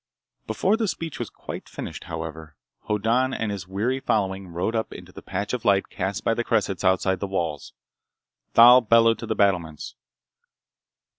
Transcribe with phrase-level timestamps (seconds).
[0.47, 2.55] Before the speech was quite finished, however,
[2.89, 6.43] Hoddan and his weary following rode up into the patch of light cast by the
[6.43, 7.73] cressets outside the walls.
[8.55, 9.93] Thal bellowed to the battlements.